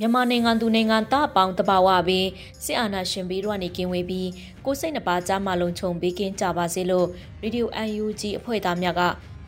[0.00, 2.26] မြန်မာနိုင်ငံသူနိုင်ငံသားအပေါင်းတဘာဝပင်
[2.64, 4.28] စစ်အာဏာရှင်ပြီးတော့နေကင်းဝေးပြီး
[4.64, 7.06] ကိုစိတ်နှပါကြားမှလုံခြုံပေးကင်းကြပါစေလို့
[7.42, 7.68] ရေဒီယို
[8.04, 9.02] UNG အဖွဲ့သားများက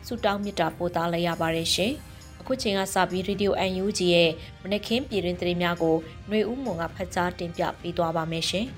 [0.07, 1.91] ဆုတောင်းမေတ္တာပို့သလိုက်ရပါတယ်ရှင်။
[2.41, 5.95] အခုချိန်ကစပြီးရေဒီယို UNG ရဲ့မနက်ခင်းပြည်တွင်သတင်းများကို
[6.27, 8.65] ຫນွေဦးမွန်ကဖတ်ကြားတင်ပြပေးသွားပါမယ်ရှင်။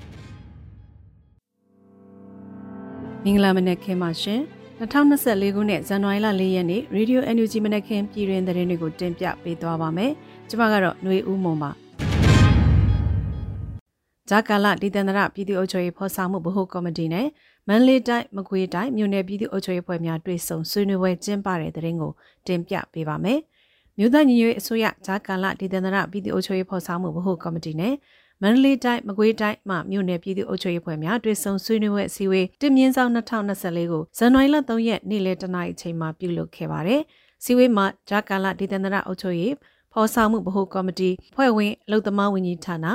[3.24, 4.42] မင်္ဂလာမနက်ခင်းပါရှင်။
[4.82, 10.12] 2024ခုနှစ်ဇန်နဝါရီလ4ရက်နေ့ Radio NUG မနက်ခင်းပြည်တွင်သတင်းတွေကိုတင်ပြပေးသွားပါမယ်။
[10.48, 11.70] ကျွန်မကတော့ຫນွေဦးမုံပါ။
[14.28, 17.26] ဂျာကာလဒေသန္တရပြည်သူ့အုပ်ချုပ်ရေးဖော်ဆောင်မှုဗဟိုကော်မတီနဲ့
[17.68, 22.12] မန္တလေးတိုင်းမကွေးတိုင်းမြို့နယ်ပြည်သူ့အုပ်ချုပ်ရေးဖွဲ့များတွေ့ဆုံဆွေးနွေးပွဲကျင်းပတဲ့သတင်းကို
[22.46, 23.38] တင်ပြပေးပါမယ်။
[23.98, 27.94] မြို့သားညီညွတ်ရေးအစိုးရဂျာကာလဒေသန္တရပြည်သူ့အုပ်ချုပ်ရေးဖော်ဆောင်မှုဗဟိုကော်မတီနဲ့
[28.42, 37.00] မန္တလေးတိုင်းမကွေးတိုင်းမှမြို့နယ်ပြည်သူ့အုပ်ချုပ်ရေးဖွဲ့များတွေ့ဆုံဆွေးနွေးပွဲအစည်းအဝေးတင်မြင့်ဆောင်2024ကိုဇန်နဝါရီလ3ရက်နေ့လယ်တနာရီအချိန်မှာပြုလုပ်ခဲ့ပါတယ်။
[37.44, 39.54] စည်းဝေးမှာဂျာကာလာဒေသန္တရအုပ်ချုပ်ရေး
[39.92, 42.86] ဖော်ဆောင်မှုဗဟိုကော်မတီဖွဲ့ဝင်အလုသမားဝန်ကြီးဌာန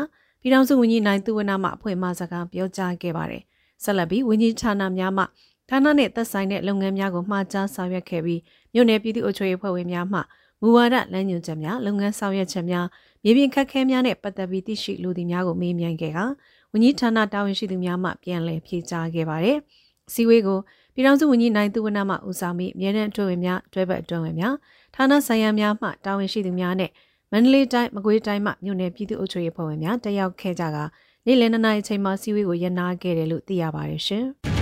[0.42, 3.42] ပြည်ထောင်စုဝန်ကြီးနိုင်သူဝနမှအဖွဲ့မှစကားပြောကြားခဲ့ပါတယ်။
[3.84, 5.24] ဆက်လက်ပြီးဝန်ကြီးဌာနများမှ
[5.70, 8.42] ဌာနနဲ့သက်ဆိုင်တဲ့လုပ်ငန်းများကိုမှာကြားဆောင်ရွက်ခဲ့ပြီး
[8.74, 10.20] မြို့နယ်ပြည်သူ့အုပ်ချုပ်ရေးဖွဲ့ဝင်များမှ
[10.62, 12.86] မူဝါဒလမ်းညွှန်ချက်များလုပ်ငန်းဆောင်ရွက်ချက်များ
[13.24, 16.20] မြေပြင်ခက်ခဲများနဲ့ပတ်သက်ပြီးသိရှိလူသည်များကိုမေးမြန်းခဲ့က
[16.72, 19.58] ဝန်ကြီးဌာနတာဝန်ရှိသူများမှပြန်လည်ဖြေကြားခဲ့ပါတယ်။
[20.14, 20.60] စီဝေးကို
[20.94, 24.56] ပြည်ထောင်စုဝန်ကြီးနိုင်သူဝနမှဦးဆောင်ပြီးမြေတန်းအတွင်းဝင်များတွဲဘက်အတွင်းဝင်များ
[24.96, 26.92] ဌာနဆိုင်ရာများမှတာဝန်ရှိသူများနဲ့
[27.32, 30.78] မန္တလေးတိုင်းမကွေးတိုင်းမှမြို့နယ်ပြည်သူ့အုပ်ချုပ်ရေးဖွဲ့ဝင်များတက်ရောက်ခဲ့ကြက
[31.26, 34.28] နေ့လယ်၂နာရီအချိန်မှာစီဝေးကိုရနာခဲ့တယ်လို့သိရပါတယ်ရှင်။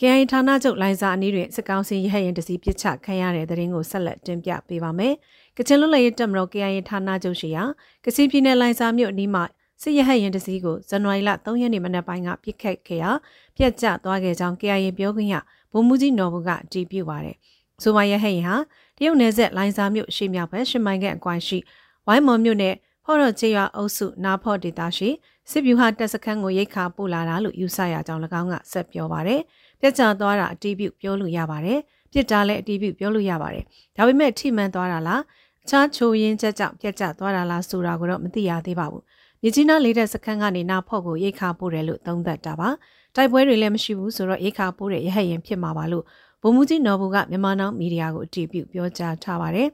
[0.00, 5.14] KI ဌာနချုပ်လိုင်စာအနီးတွင်စစ်ကောင်စီရဟရင်တစီပစ်ချခံရတဲ့တဲ့ရင်ကိုဆက်လက်တင်ပြပေးပါမယ်။
[5.56, 7.64] ကချင်လွတ်လပ်ရေးတပ်မတော် KI ဌာနချုပ်ရှိရာ
[8.04, 9.44] ကစီပြည်နယ်လိုင်စာမြို့အနီးမှာ
[9.82, 13.10] စစ်ရဟရင်တစီကိုဇန်နဝါရီလ3ရက်နေ့မနက်ပိုင်းကပြစ်ခတ်ခဲ့ရာ
[13.56, 15.34] ပြက်ကျသွားခဲ့ကြောင်း KI ပြောခွင့်ရ
[15.72, 17.36] ဗိုလ်မှူးကြီးနော်ဘူးကအတည်ပြုပါတယ်။
[17.82, 18.56] ဆိုပါရဟရင်ဟာ
[18.96, 21.58] တရုတ်နယ်စပ်လိုင်စာမြို့ရှေ့မြောက်ဘက်ရှမိုင်ကအကွိုင်းရှိ
[22.06, 22.74] ဝိုင်းမော်မြို့နယ်
[23.04, 25.08] ဖော်တော်ချေရွာအုပ်စုနာဖော့ဒေတာရှိ
[25.50, 29.40] စစ်ဗျူဟာတပ်စခန်းကိုရိတ်ခါပို့လာတာလို့ယူဆရကြောင်း၎င်းကဆက်ပြောပါတယ်။
[29.80, 31.80] ပြက်ကျသွားတာအတီးပြုတ်ပြောလို့ရပါတယ်
[32.12, 33.64] ပြစ်တာလည်းအတီးပြုတ်ပြောလို့ရပါတယ်
[33.96, 35.22] ဒါပေမဲ့ထိမှန်သွားတာလား
[35.64, 39.02] အခြားချိုရင်းချက်ကြောင့်ပြက်ကျသွားတာလားဆိုတာကိုတော့မသိရသေးပါဘူး
[39.42, 42.68] မြကြီးနားလေးတဲ့စခန်းကနေနာဖော့ကိုရိတ်ခါပို့တယ်လို့သုံးသပ်တာပါ
[43.14, 46.04] တိုက်ပွဲတွေလည်းမရှိဘူးဆိုတော့ရိတ်ခါပို့တဲ့ရဟရင်ဖြစ်မှာပါလို့
[46.42, 49.68] ဗိုလ်မှူးကြီးနော်ဘူကမြန်မာနောင်မီဒီယာကိုအတည်ပြုပြောကြားထားပါတယ်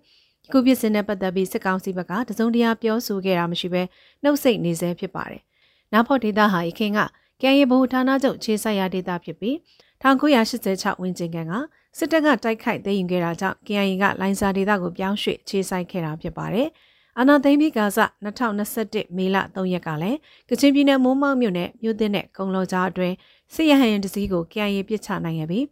[0.52, 3.82] ခုပြစ်စင်တဲ့ပတ်သက်ပြီးစစ်ကောင်စီဘက်ကတစုံတရာပြောဆိုခဲ့တာမရှိဘဲ
[4.22, 5.42] နှုတ်ဆက်နေဆဲဖြစ်ပါတယ်။
[5.92, 7.00] နာဖော့ဒေတာဟာရခင်က
[7.42, 9.56] ကံရဘုဌာနချုပ်ခြေဆိုင်ရာဒေတာဖြစ်ပြီး
[10.02, 11.52] 1986ဝန်းကျင်ကန်က
[11.98, 16.68] စစ်တပ်ကတိုက်ခိုက်သိမ်းယူခဲ့တာကြောင့် KIA ကလိုင်စာဒေသကိုပြောင်းရွှေ့ခြေဆိုင်ခဲ့တာဖြစ်ပါတယ်။
[17.18, 20.18] အာနာသိမ့်ပြီးကာစ2021မေလ3ရက်ကလည်း
[20.48, 23.14] ကချင်ပြည်နယ်မိုးမောက်မြို့နယ်မြို့သစ်နဲ့ကုံလောကြားအတွင်း
[23.54, 25.64] စစ်ရဟန်တစည်းကို KIA ပစ်ချနိုင်ခဲ့ပြီး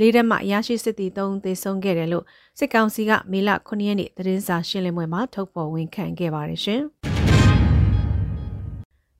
[0.00, 2.24] လေးတက်မှရရှိစစ်တီ3သေဆုံးခဲ့တယ်လို့
[2.58, 6.82] စစ်ကောင်စီကမေလ9ရက်နေ့သတင်းစာရှင်းလင်းပွဲမှာထုတ်ဖော်ဝန်ခံခဲ့ပါတယ်ရှင်။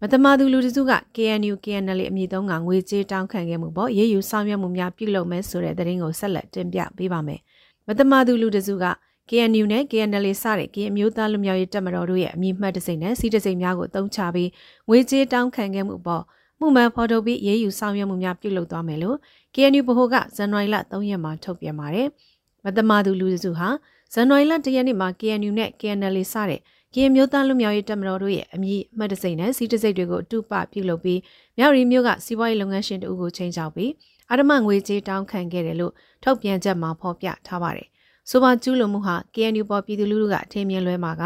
[0.02, 7.40] မတမာသူလူတစုက KNU KNL အမည်သုံးကငွေကြေးတောင်းခံခဲ့မှုပေါ့ရေးယူဆောင်ရွက်မှုများပြုလုပ်မယ်ဆိုတဲ့သတင်းကိုဆက်လက်တင်ပြပေးပါမယ်။
[7.86, 8.86] မတမာသူလူတစုက
[9.28, 14.50] KNU နဲ့ KNL စတဲ့ကရင်အမျိုးသားလူမျိုးရေးတပ်မတော်တို့ရဲ့အမည်မှတ်တစိမ့်နဲ့စီးတစိမ့်များကိုအသုံးချပြီး
[14.88, 16.22] ငွေကြေးတောင်းခံခဲ့မှုပေါ့
[16.60, 19.16] မှုမှန်ဖော်ထုတ်ပြီးရေးယူဆောင်ရွက်မှုများပြုလုပ်သွားမယ်လို့
[19.54, 22.08] KNU ဗဟိုကဇန်နဝါရီလ3ရက်မှာထုတ်ပြန်ပါတယ်။
[22.64, 23.68] မတမာသူလူတစုဟာ
[24.12, 26.60] ဇန်နဝါရီလ1ရက်နေ့မှာ KNU နဲ့ KNL စတဲ့
[26.94, 31.20] ကရင်မျိုးသားလူမျိုးရေးတပ်မတော်တို့ရဲ့အမည်မှတ်တစိမ့်နဲ့စီးတစိမ့်တွေကိုအတုပပြုလုပ်ပြီး
[31.58, 33.90] မြောက်ရီမျိုးကစီးပွားရေးလုပ်ငန်းရှင်တို့ကိုချိန်ချောက်ပြီး
[34.30, 35.92] အာဓမငွေကြေးတောင်းခံခဲ့တယ်လို့
[36.22, 37.88] ထုတ်ပြန်ချက်မှာဖော်ပြထားပါတယ်။
[38.30, 41.22] ဆိုပါကျူးလွန်မှုဟာ KNU ပေါ်ပြည်သူလူထုကအထင်မြင်လွဲမှာက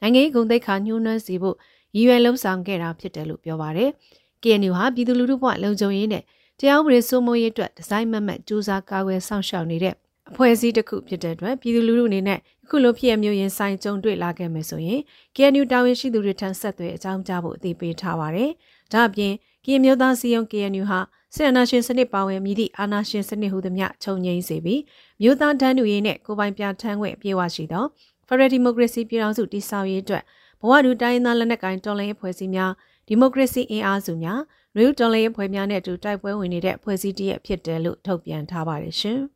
[0.00, 1.56] နိုင်ငံရေးဂုဏ်သိက္ခာညှိုးနှွမ်းစီဖို့
[1.96, 3.90] ရည်ရွယ်လှုံ့ဆော်ခဲ့တာဖြစ်တယ်လို့ပြောပါတယ်။
[4.42, 6.22] KNU ဟာပြည်သူလူထုဘဝလုံခြုံရေးနဲ့
[6.58, 9.94] တရားဥပဒေစိုးမိုးရေးအတွက်ဒီဇိုင်းမမတ်စူးစမ်းကာကွယ်ဆောင်ရှောက်နေတဲ့
[10.30, 15.00] အဖွဲ့အစည်းတစ်ခုဖြစ်တဲ့အတွက်ပြည်သူလူထုအနေနဲ့အခုလိုဖြစ်ရမျိုးရင်ဆိုင်ကြုံတွေ့လာခဲ့မယ်ဆိုရင်
[15.36, 18.50] KNU တာဝန်ရှိသူတွေထံဆက်သွယ်အကြောင်းကြားဖို့အသိပေးထားပါတယ်။
[18.92, 19.32] ဒါ့အပြင်
[19.64, 20.98] ကရင်မျိုးသားစီယုံ KNU ဟာ
[21.34, 24.80] စစ်အာဏာရှင်စနစ်ပါဝင်မြည်သည့်အာဏာရှင်စနစ်ဟုသမျှခြုံငိမ့်စေပြီး
[25.22, 27.84] မြို့သားတန်းတူရေးနဲ့ကိုပိုင်ပြဋ္ဌာန်းခွင့်အပြည့်အဝရှိသော
[28.26, 30.22] Federal Democracy ပြည်ထောင်စုတည်ဆောက်ရေးအတွက်
[30.60, 32.72] ဘဝတူတိုင်းသားလက်နက်ကိုင်တော်လှန်ရေးဖွဲ့စည်းများ
[33.08, 34.40] ဒီမိုကရေစီအင်အားစုများ
[34.76, 39.20] နယူးတော်လှန်ရေးဖွဲ့များနဲ့အတူတိုက်ပွဲဝင်နေတဲ့ဖွဲ့စည်းတည်းဖြစ်တယ်လို့ထုတ်ပြန်ထားပါတယ်ရှင်။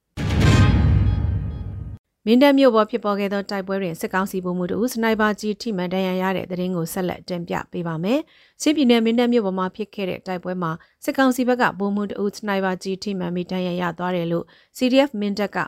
[2.27, 8.21] မင်းတပ်မြို့ပေါ်ဖြစ်ပေါ်ခဲ့သောတိုက်ပွဲတွင်စစ်ကောင်စီဗိုလ်မှူးတို့စနိုက်ပါကြီးထိမှန်ဒဏ်ရာရတဲ့တဲ့ရင်ကိုဆက်လက်တင်ပြပေးပါမယ်။
[8.63, 10.73] စစ်ပြည်နယ်မင်းတပ်မြို့ပေါ်မှာဖြစ်ခဲ့တဲ့တိုက်ပွဲမှာ
[11.05, 14.45] စစ်ကောင်စီဘက်ကဗိုလ်မှူးတို့စနိုက်ပါကြီးထိမှန်ပြီးဒဏ်ရာရသွားတယ်လို့
[14.77, 15.59] CDF မင်းတပ်က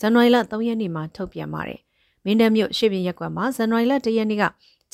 [0.00, 1.80] ဇန်နဝါရီလ3ရက်နေ့မှာထုတ်ပြန်ပါတယ်။
[2.24, 4.44] မင်းတပ်မြို့ရှေ့ပြင်ရက်ကွက်မှာဇန်နဝါရီလ1ရက်နေ့က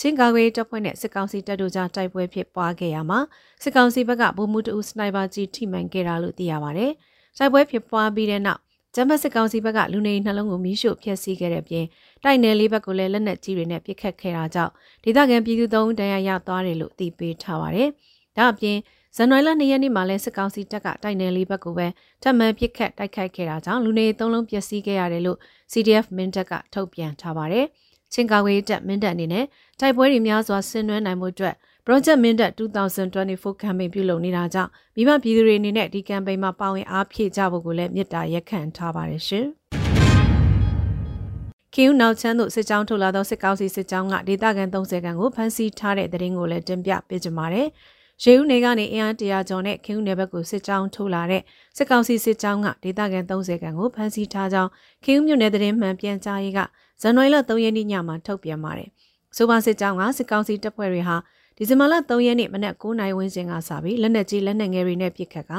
[0.01, 3.19] ချင်းကာကွယ်တပ်ဖွဲ့နဲ့စစ်ကောင်စီတပ်တို့ကြားတိုက်ပွဲဖြစ်ပွားခဲ့ရမှာ
[3.63, 6.91] စစ်ကောင်စီဘက်ကဗိုလ်မှူးတို့စနိုက်ပါကြီးထိမှန်ခဲ့တာလို့သိရပါတယ်။
[7.39, 8.61] တိုက်ပွဲဖြစ်ပွားပြီးတဲ့နောက်
[8.95, 11.85] ဂျမတ်စစ်ကောင်စီဘက်ကလူနေနှလုံးကိုမီးရှို့ဖျက်ဆီးခဲ့တဲ့ပြင်
[12.23, 14.73] တိုက်နယ်လေးဘက်ကိုလည်းလက်နက်ကြီးတွေနဲ့ပစ်ခတ်ခဲ့တာကြောင့်
[15.05, 17.89] ဒေသခံပြည်သူသုံးတရားရသွားတယ်လို့သိပေးထားပါတယ်။
[18.37, 18.79] ဒါအပြင်
[19.17, 21.87] ဇန်နဝါရီလ2ရက်နေ့မှာလဲစစ်ကောင်စီတပ်ကတိုက်နယ်လေးဘက်ကိုပဲ
[22.23, 25.39] ထပ်မံပစ်ခတ်တိုက်ခိုက်ခဲ့တာကြောင့်လူနေသုံးလုံးပျက်စီးခဲ့ရတယ်လို့
[25.73, 27.67] CDF မင်းတပ်ကထုတ်ပြန်ထားပါတယ်။
[28.13, 29.45] ချင်းကာဝေးတပ်မင်းတပ်အနေနဲ့
[29.81, 31.55] တိုက်ပွဲတွေများစွာဆင်နွှဲနိုင်မှုအတွက်
[31.85, 39.47] Project Mindat 2024 campaign ပြုလုပ်နေတာကြောင့်မိဘပြည်သူတွေအနေနဲ့ဒီ campaign မှာပါဝင်အားဖြည့်ကြဖို့ကိုလည်းမြစ်တာရက်ခံထားပါတယ်ရှင်။
[41.75, 47.69] ကင်းနောက်ချမ်းသို့စစ်ကြောင်းထုတ်လာသောစစ်ကောင်စီစစ်ကြောင်းကဒေသခံ30ခန်းကိုဖမ်းဆီးထားတဲ့တဲ့ရင်ကိုလည်းတင်ပြပေးကြပါမယ်။
[48.25, 51.43] ရေဦးနယ်ကနေအင်အား100ကျော်နဲ့ခင်းဦးနယ်ဘက်ကိုစစ်ကြောင်းထုတ်လာတဲ့
[51.77, 54.71] စစ်ကောင်စီစစ်ကြောင်းကဒေသခံ30ခန်းကိုဖမ်းဆီးထားကြောင်း
[55.05, 56.61] ခင်းဦးမြို့နယ်သတင်းမှန်ပြန်ကြားရေးက
[57.03, 58.91] ဇန်နဝါရီလ3ရက်နေ့ညမှာထုတ်ပြန်ပါတယ်။
[59.37, 61.17] ဆိုပါစစ်ကြောင်းကစစ်ကောင်စီတပ်ဖွဲ့တွေဟာ
[61.57, 65.53] ဒီဇင်ဘာလ3ရက်နေ့မနက်9:00နာရီဝန်းကျင်ကစပြီးလက်နက်ကြီးလက်နက်ငယ်တွေနဲ့ပစ်ခတ်က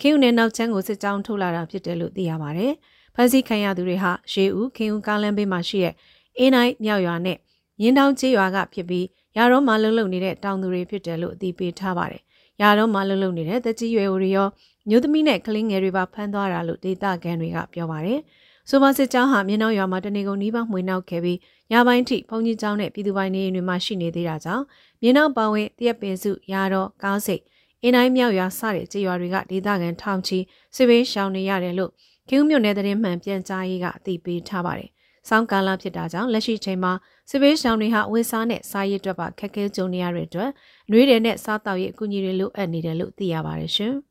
[0.00, 2.72] ခင်းဦးနယ်နောက်ချမ်းကိုစစ်ကြောင်းထုတ်လာတာဖြစ်တယ်လို့သိရပါတယ်။
[3.14, 5.94] ဖမ်းဆီးခံရသူတွေဟာရေဦးခင်းဦးကားလမ်းဘေးမှာရှိတဲ့
[6.38, 7.36] အင်းနိုင်မြောက်ရွာနဲ့
[7.82, 9.06] ရင်းတောင်ကျေးရွာကဖြစ်ပြီး
[9.36, 12.22] ရာတော့မှလုံလုံနေတဲ့တောင်သူတွေဖြစ်တယ်လို့အသိပေးထားပါတယ်။
[12.62, 14.48] ရာတော့မှလုံလုံနေတဲ့တကြီးရွယ်တွေရော
[14.88, 18.20] မျိုးသမီးနဲ့ကလေးငယ်တွေပါဖမ်းသွားတာလို့ဒေသခံတွေကပြောပါတယ်။
[18.70, 21.38] ဆိုပါစစ်ကြောင်းဟာမြင်းနှောင်းရွာမှာတနေကုန်နီးပါးမှွေနှောက်ခဲ့ပြီး
[21.70, 24.64] ညပိုင်းထိဘုံကြီးကျောင်းနဲ့ပြည်သူပိုင်းနေအိမ်တွေမှာရှိနေသေးတာကြောင့်
[25.02, 27.42] မြင်းနှောင်းပဝင်းတရက်ပင်စုရာတော့ကားစိတ်
[27.82, 30.38] အင်းတိုင်းမြောက်ရွာစတဲ့ကြေးရွာတွေကဒေသခံထောင်ချီ
[30.76, 31.90] စစ်ဘေးရှောင်နေရတယ်လို့
[32.28, 34.90] ကျင်းမြို့နယ်သတင်းမှန်ပြန်ကြားရေးကအသိပေးထားပါတယ်။
[35.28, 36.92] ဆောင်းကာလဖြစ်တာကြောင့်လက်ရှိချိန်မှာ
[37.30, 40.50] စစ်ဘေးရှောင်တွေဟာဝေစားနဲ့စားရည်အတွက်ပါခက်ခဲကြုံနေရတဲ့အတွက်
[40.90, 43.94] နှွေးတယ်နဲ့စားတောက်ရေးအကူအညီတွေလိုအပ်နေတယ်လို့သိရပါတယ်ရှင်။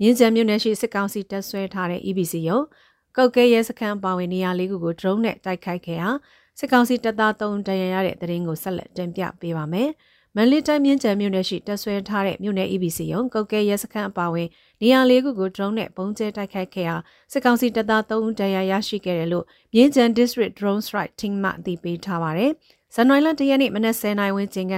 [0.00, 2.60] မြင်းကြံမြို့နယ်ရှိစစ်ကောင်စီတပ်ဆွဲထားတဲ့ EBC ရုံ
[3.16, 6.10] ကုတ်ကဲရဲစခန်းပါဝင်နေရာလေးခုကို drone နဲ့တိုက်ခိုက်ခဲ့ဟာ
[6.58, 9.88] စစ်ကောင်စီတပ်သား3တရရတဲ့တရင်ကိုဆက်လက်တင်ပြပေးပါမယ်။
[10.36, 14.48] မန်လေးတိုင်းမြင်းကြံမြို့နယ်ရှိတပ်ဆွဲထားတဲ့မြို့နယ် EBC ရုံကုတ်ကဲရဲစခန်းအပါဝင်
[14.82, 16.96] နေရာလေးခုကို drone နဲ့ပုံကျဲတိုက်ခိုက်ခဲ့ဟာ
[17.32, 19.44] စစ်ကောင်စီတပ်သား3တရရရှိခဲ့တယ်လို့
[19.74, 22.50] မြင်းကြံ District Drone Strike Team မှအသိပေးထားပါတယ်။
[22.94, 24.74] ဇန်နဝါရီလ1ရက်နေ့မနက်10:00နာရီဝန်းကျင်က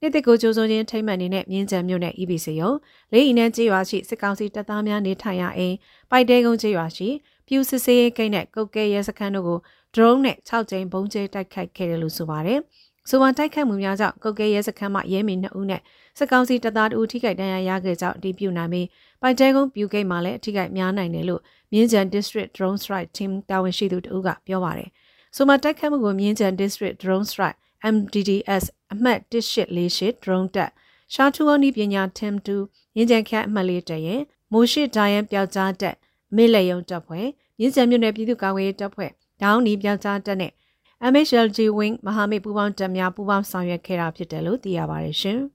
[0.00, 2.72] နေ့တစ်ကိုကြိုးစုံချင်းထိမ့်မှန်နေတဲ့မြင်းကြံမြို့နယ် EBC ရုံ
[3.12, 5.76] လေးအီနန်းကျေးရွာရှိစစ်ကောင်စီတပ်သားများနေထိုင်ရာအိမ်
[6.10, 7.08] ပိုက်တဲကုန်းကျေးရွာရှိ
[7.46, 9.58] ပြူစစ်စေးကိန်းနဲ့ကုတ်ကဲရဲစခန်းတို့ကို
[9.94, 12.58] drone နဲ့6ကြိမ်ဘုံကျဲတိုက်ခိုက်ခဲ့တယ်လို့ဆိုပါတယ်။
[13.08, 15.80] ဆိုပါတိုက်ခိုက်မှုများကြောင့်ကုတ်ကဲရဲစခန်းမှရဲမီ2ဦးနဲ့
[16.18, 18.86] စစ်ကောင်စီတပ်သားတို့ထိခိုက်ဒဏ်ရာရခဲ့ကြောင်းအတည်ပြုနိုင်ပြီး
[19.22, 21.42] ပိုက်တဲကုန်းပြူကိန်းမှာလည်းအထိခိုက်များနိုင်တယ်လို့
[21.72, 24.88] မြင်းကြံ District Drone Strike Team တာဝန်ရှိသူတို့ကပြောပါတယ်။
[25.36, 27.58] ဆိုပါတိုက်ခိုက်မှုကိုမြင်းကြံ District Drone Strike
[27.94, 30.70] MDDS အမှတ်1848 drone တက်
[31.14, 32.48] ရှာထူအောနီပညာ Tim 2
[32.96, 34.20] ရင်းကြံခန့်အမှတ်လေးတက်ရဲ့
[34.52, 35.96] မိုးရှိဒိုင်ယန်ပျောက်ကြားတက်
[36.36, 37.26] မေလက်ယုံတပ်ဖွဲ့
[37.60, 39.10] ရင်းကြံမြို့နယ်ပြည်သူ့ကာကွယ်ရေးတပ်ဖွဲ့
[39.42, 40.52] ဒေါင်းနီပျောက်ကြားတက်နဲ့
[41.12, 45.38] MHLG Wing မဟာမိတ်ပူးပေါင်းတပ်များပူးပေါင်းဆောင်ရွက်ခဲ့တာဖြစ်တယ်လို့သိရပါတယ်ရှင်။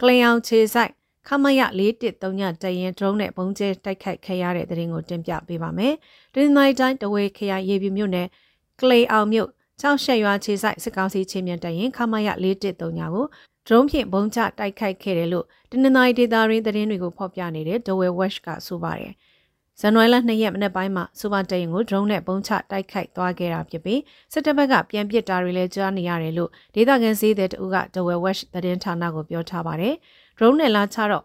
[0.00, 0.92] ကလင်အောင်ခြေဆိုင်
[1.26, 5.94] ခမရ4139တရင် drone နဲ့ပုံကျဲတိုက်ခိုက်ခဲ့ရတဲ့တဲ့ရင်ကိုတင်ပြပေးပါမယ်။
[6.34, 8.26] ဒီနိုင်တိုင်းတဝဲခရရေပြမြို့နယ်
[8.80, 9.48] ကလေအောင်မြို့
[9.80, 13.26] ကြောက်ရှက်ရွာခြေဆိုင်စစ်ကောင်စီချင်းမြန်တရင်ခမရ413ညာကို
[13.66, 19.12] ဒရုန်းဖြင့်ဘုံချတိုက်ခိုက်ခဲ့တယ်လို့တနင်္လာရီဒေတာရင်းသတင်းတွေကိုဖော်ပြနေတဲ့ Dowell West ကဆိုပါတယ်။
[19.80, 24.00] ဇန်နဝါရီလ2ရက်မနေ့ပိုင်းမှာစူပါတရင်ကိုဒရုန်းနဲ့ဘုံချတိုက်ခိုက်သွားခဲ့တာဖြစ်ပြီး
[24.32, 29.94] စစ်တပ်ဘက်ကပြန်ပစ်တာတွေလည်းကြားနေရတယ်လို့ဒေသခံစည်းတဲ့တဦးက Dowell West သတင်းဌာနကိုပြောထားပါတယ်။
[30.38, 31.24] ဒရုန်းနဲ့လာချတော့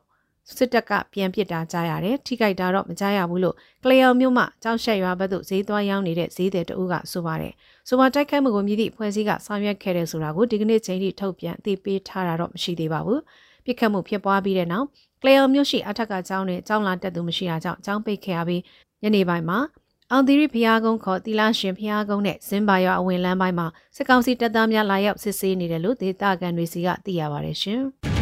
[0.56, 7.54] စစ်တပ်ကပြန်ပစ်တာကြားရတယ်ထိခိုက်တာတော့မကြားရဘူးလို့ကလျော်မြို့မှကြောက်ရှက်ရွာဘက်သို့ဈေးသွားရောင်းနေတဲ့ဈေးသည်တဦးကဆိုပါတယ်
[7.88, 13.22] ဆိုပါတိုက်ခိုက်မှုကိုမြည်သည့်ဖွဲ့စည်းကဆောင်ရွက်ခဲ့တယ်ဆိုတာကိုဒီကနေ့ချိန်ထိထုတ်ပြန်အသိပေးထားတာတော့မရှိသေးပါဘူး
[13.66, 14.86] ပြစ်ခတ်မှုဖြစ်ပွားပြီးတဲ့နောက်
[15.22, 18.62] ကလျော်မြို့ရှိအထက်ကကျောင်းနဲ့ကျောင်းလာတက်သူမရှိတာကြောင့်ကျောင်းပိတ်ခဲ့ရပြီး
[19.04, 19.60] ညနေပိုင်းမှာ
[20.12, 28.13] အောင်သီရိဖျားကုန်းခေါ်တီလာရှင်ဖျားကုန်းနဲ့ဇင်ဘာရွာအဝင်လမ်းပိုင်းမှာစစ်ကောင်စီတပ်သားများလာရောက်စစ်ဆေးနေတယ်လို့ဒေသခံတွေစီကသိရပါတယ်ရှင်။မုံ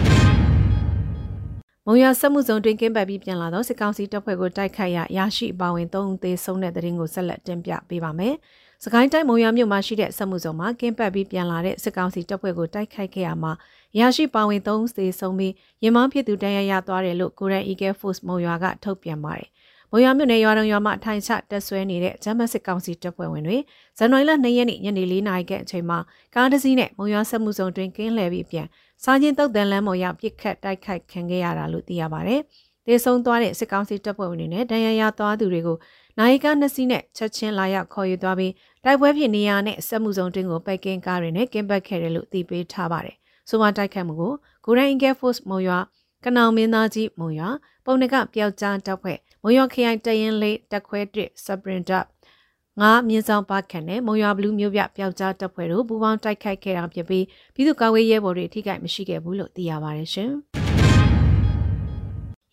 [2.03, 8.35] ရဆက်မှုစုံတွင်ကင်းပတ်ပြီးပြန်လာသောစစ်ကောင်စီတပ်ဖွဲ့ကိုတိုက်ခိုက်ရရရှိပါဝင်၃ဦးသေဆုံးတဲ့တဲ့ရင်ကိုဆက်လက်တင်ပြပေးပါမယ်။
[8.83, 13.51] စကိုင်းတိုင်းမုံရမြို့မှာရှိတဲ့ဆက်မှုစုံမှာကင်းပတ်ပြီးပြန်လာတဲ့စစ်ကောင်စီတပ်ဖွဲ့ကိုတိုက်ခိုက်ခဲ့ရမှာ
[13.99, 19.49] ရရှိပါဝင်၃ဦးသေဆုံးပြီးရင်မောင်းဖြစ်သူတန်ရရသွားတယ်လို့ကိုရန် Eagle Force မုံရွာကထုတ်ပြန်ပါတယ်။
[19.93, 23.57] မုံရွာမြို့နယ်ရွာတော်ရွာမှာထိုင်ချတက်ဆွဲနေတဲ့ဂျမတ်စစ်ကောင်စီတပ်ဖွဲ့ဝင်တွေ
[23.97, 25.97] ဇန်နဝါရီလ2ရက်နေ့ညနေ4နာရီခန့်အချိန်မှာ
[26.35, 28.67] ကားတစ်စီးနဲ့မုံရွာဆက်မှုစုံတွင်ကင်းလှည့်ပြီးပြန်
[29.03, 32.35] စားချင်းတုတ်တန်လမ်းပေါ်ရောက်ပြစ်ခတ်တိုက်ခိုက်ခံခဲ့ရတာလို့သိရပါဗျ။
[32.87, 35.77] ဒေဆုံးသွားတဲ့စစ်ကောင်စီတပ်ဖွဲ့ဝင်တွေနဲ့ဒဏ်ရာရသွားသူတွေကို
[36.19, 43.15] နိုင်ကနှစ်စီးနဲ့ချက်ချင်းလာရောက်ခေါ်ယူသွားပြီးတိုက်ပွဲဖြစ်နေရတဲ့ဆက်မှုစုံတွင်ကိုပိုက်ကင်းကားတွေနဲ့ကင်းပတ်ခဲ့တယ်လို့သိပေးထားပါတယ်။
[43.49, 44.33] ဆိုမတိုက်ခတ်မှုကို
[44.65, 45.79] ကိုရိုင်းကဲဖော့စ်မုံရွာ
[46.23, 47.49] ကနောင်မင်းသားကြီးမုံရွာ
[47.85, 52.05] ပုံနကပျောက်ကြားတပ်ဖွဲ့ မုံရွာခရိုင်တရင်လေးတက်ခွဲတစ်စပရင်တပ်
[52.81, 60.31] ငါမြင်းဆောင်ပါခန့်နဲ့မုံရွာဘလူးမျိုးပြပျောက်ကြားတပ်ဖွဲ့တို့ပူးပေါင်းတိုက်ခိုက်ခဲ့တာဖြစ်ပြီးပြည်သူ့ကာကွယ်ရေးဘော်တွေထိခိုက်မရှိခဲ့ဘူးလို့သိရပါတယ်ရှင်။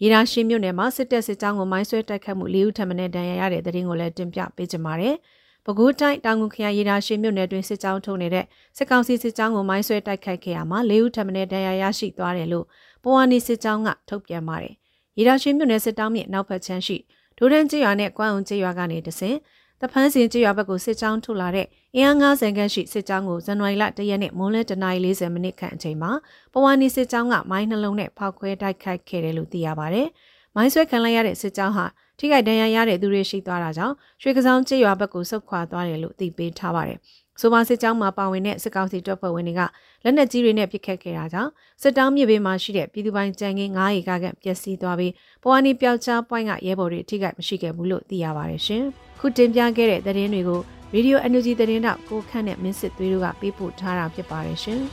[0.02, 5.16] ရေဒါရှင်မြို့နယ်မှာစစ်တပ်စစ်ကြောင်းကိုမိုင်းဆွဲတိုက်ခတ်မှု၄ဦးထပ်မံတန်ရာရတဲ့တဲ့ရင်ကိုလည်းတင်ပြပေးကြပါမယ်။
[5.64, 8.44] ပဲခူးတိုင်းတောင်ငူခရိုင်ရေဒါရှင်မြို့နယ်တွင်စစ်ကြောင်းထုတ်နေတဲ့
[8.76, 12.66] စစ်ကောင်စီစစ်ကြောင်းကိုမိုင်းဆွဲတိုက်ခိုက်ခဲ့ရမှာ၄ဦးထပ်မံတန်ရာရရှိသွားတယ်လို့
[13.02, 14.74] ပဝါနီစစ်ကြောင်းကထုတ်ပြန်ပါတယ်။
[15.18, 16.96] ရေဒါရှင်မြို့နယ်စစ်တောင်းမြင့်နောက်ဖက်ချမ်းရှိ
[17.38, 19.36] ဒိုဒန်ကျေးရွာနဲ့ကွမ်းအောင်ကျေးရွာကနေတဆင်
[19.80, 26.12] တဖန်းစင်ကြေးရွာဘက်ကိုစစ်ကြောင်းထုတ်လာတဲ့အင်အား90ခန့်ရှိစစ်ကြောင်းကိုဇန်နဝါရီလ1ရက်နေ့မွန်းလယ်10:40မိနစ်ခန့်အချိန်မှာ
[26.52, 30.02] ပဝါနီစစ်ကြောင်းကမိုင်းနှလုံးနဲ့ဖောက်ခွဲတိုက်ခိုက်ခဲ့တယ်လို့သိရပါဗျ။
[30.54, 31.84] မိုင်းဆွဲခံလိုက်ရတဲ့စစ်ကြောင်းဟာ
[32.18, 36.98] ထိခိုက်ဒဏ်ရာရတဲ့သူတွေရှိသွားတာကြောင့်ရွှေကစောင်းကြေးရွာဘက်ကိုဆုတ်ခွာသွားတယ်လို့သိပေးထားပါတယ်။
[37.40, 39.60] ဆိုပါစစ်ကြောင်းမှာပါဝင်တဲ့စစ်ကောင်စီတပ်ဖွဲ့ဝင်တွေက
[40.04, 41.50] လက်နက်ကြီးတွေနဲ့ပစ်ခတ်ခဲ့တာကြောင့်
[41.82, 48.82] စစ်တောင်းမြေပေးမှာရှိတဲ့ပြည်သူပိုင်ကြံငင်း9ရေကကပျက်စီးသွားပြီးပဝါနီပျောက်ကြားပွိုင်းကရဲဘော်တွေထိခိုက်မရှိခဲ့ဘူးလို့သိရပါတယ်ရှင်။
[49.20, 50.60] ခုတင်ပြခဲ့တဲ့သတင်းတွေကို
[50.94, 54.80] Radio Energy သတင်းတော့ကိုခန့်နဲ့မင်းစစ်သွေးတို့ကပေးပို့ထားတာဖြစ်ပါတယ်ရှင်။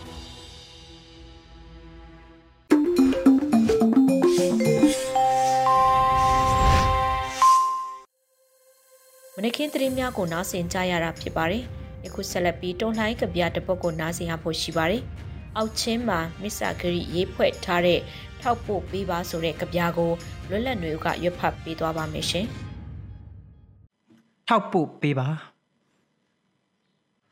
[9.35, 11.65] မနခင်သတင်းများကိုနားဆင်ကြရတာဖြစ်ပါတယ်။
[12.05, 15.01] ယခုဆက်လက်ပြီးတွန်လှိုင်းကဗျာတစ်ပုဒ်ကိုနားဆင်ရဖို့ရှိပါတယ်။
[15.57, 18.00] အောက်ချင်းမှာမစ္ဆာဂရီရေးဖွဲ့ထားတဲ့
[18.41, 20.12] ထောက်ပို့ပေးပါဆိုတဲ့ကဗျာကို
[20.50, 22.45] လွတ်လပ်နေကရွတ်ဖတ်ပေးသွားပါမယ်ရှင်။
[24.47, 25.27] ထောက်ပို့ပေးပါ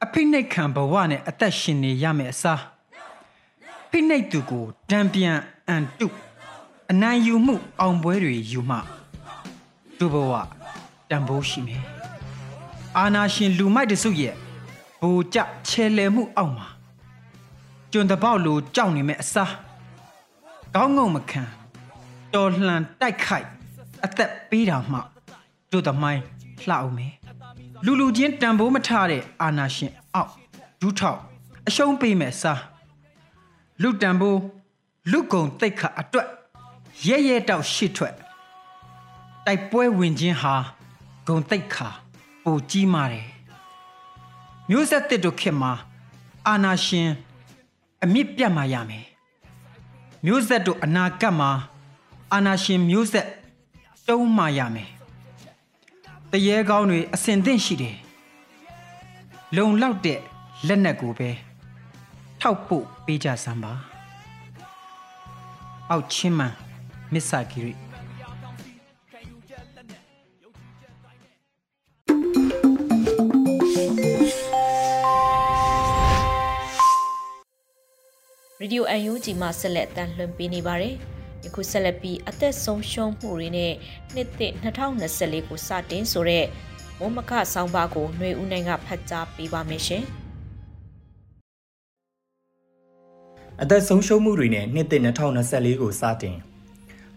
[0.04, 2.62] အဖိနှိတ်ခံဘဝနဲ့အသက်ရှင်နေရမယ်အစား
[3.90, 5.38] ဖိနှိတ်သူကိုတံပြန်
[5.68, 6.08] အန်တု
[6.92, 8.78] အနိုင်ယူမှုအောင်ပွဲတွေယူမှ
[9.98, 10.34] ဒုဘဝ
[11.10, 11.84] တံပိုးရှိမယ်
[12.98, 14.34] အာနာရှင်လူမိုက်တစုရဲ့
[15.06, 16.68] ဘူကြချဲလဲမှုအောက်မှာ
[17.92, 19.54] ကျွန်းတပေါက်လိုကြောက်နေမဲ့အစား
[20.76, 21.44] ကောင်းငုံမခံ
[22.34, 23.48] တော်လှန်တိုက်ခိုက်
[24.06, 25.00] အသက်ပေးတာမှ
[25.72, 26.22] တို့သမိုင်း
[26.68, 27.14] လှအောင်မယ်
[27.86, 30.32] လူလူချင်းတန်ဖိုးမထတဲ့အာနာရှင်အောက်
[30.80, 31.20] ဒူးထောက်
[31.68, 32.62] အရှုံးပေးမယ်စား
[33.82, 34.40] လူတန်ဖိုး
[35.12, 36.28] လူကုံတိတ်ခါအတွက်
[37.08, 38.16] ရဲရဲတောက်ရှစ်ထွက်
[39.46, 40.56] တိုက်ပွဲဝင်ခြင်းဟာ
[41.28, 41.88] ဂုံတိတ်ခါ
[42.44, 43.33] ပိုကြီးမာတယ်
[44.70, 45.72] မျိုးဆက်တစ်တို့ခေတ်မှာ
[46.48, 47.10] အာနာရှင်
[48.04, 49.06] အမြင့်ပြတ်မှရမယ်
[50.26, 51.52] မျိုးဆက်တို့အနာဂတ်မှာ
[52.34, 53.28] အာနာရှင်မျိုးဆက်
[54.08, 54.90] တုံးမှရမယ်
[56.32, 57.98] တရေကောင်းတွေအစင်သင့်ရှိတယ်
[59.56, 60.20] လုံလောက်တဲ့
[60.68, 61.30] လက်နက်ကိုပဲ
[62.42, 63.74] ထောက်ဖို့ပေးကြစမ်းပါ
[65.90, 66.46] အောက်ချင်းမှ
[67.14, 67.83] မစ္ဆာဂီရီ
[78.64, 80.96] ရေဒီယိုအန်ယူဂျီမှဆက်လက်တန်လှန်ပေးနေပါတယ်။
[81.46, 83.74] ယခုဆက်လက်ပြီးအသက်ဆုံးရှုံးမှုတွေနဲ့
[84.14, 86.46] နှစ်သစ်2024ကိုစတင်ဆိုတဲ့
[87.00, 90.04] မုံမခဆောင်းပါးကိုຫນွေဦးနိုင်ကဖတ်ကြားပေးပါမယ်ရှင်။
[93.62, 96.36] အသက်ဆုံးရှုံးမှုတွေနဲ့နှစ်သစ်2024ကိုစတင်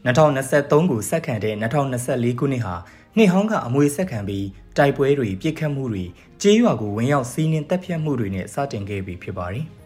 [0.07, 2.75] 2023ကိုစက္ကန့်တဲ့2024ခုနှစ်ဟာ
[3.17, 6.05] နှစ်ဟောင်းကအမွေဆက်ခံပြီးတိုက်ပွဲတွေပြစ်ခတ်မှုတွေ
[6.43, 9.67] ကြေးရွာကိုဝင်ရောက်စီးနှင်းတပ်ဖြတ်မှုတွေနဲ့စတင်ခဲ့ပြီဖြစ်ပါတယ်။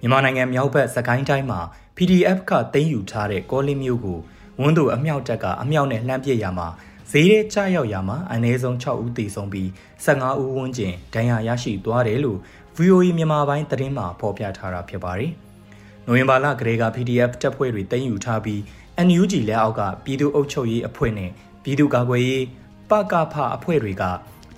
[0.00, 1.60] မြန်မာနိုင်ငံမြောက်ဘက်စကိုင်းတိုင်းမှာ
[1.96, 4.18] PDF ကသိမ်းယူထားတဲ့ကောလင်းမျိုးကို
[4.60, 6.68] ဝန်းသူအမြောက်တက်ကအမြောက်နဲ့လှမ်းပစ်ရမှာ
[7.10, 9.68] ဈေးထဲကျရောက်ရမှာအနည်းဆုံး6ဦးသေဆုံးပြီး
[10.04, 12.38] 15ဦးဝန်းကျင်ဒဏ်ရာရရှိသွားတယ်လို့
[12.76, 15.32] VOA မြန်မာပိုင်းသတင်းမှာဖော်ပြထားတာဖြစ်ပါတယ်။
[16.06, 18.60] နိုဝင်ဘာလကလေးက PDF တပ်ဖွဲ့တွေသိမ်းယူထားပြီး
[19.06, 21.30] NUG လက်အောက်ကပြည်သူ့အုပ်ချုပ်ရေးအဖွဲ့နဲ့
[21.62, 22.44] ပြည်သူ့ကာကွယ်ရေး
[22.90, 24.04] ပကဖအဖွဲ့တွေက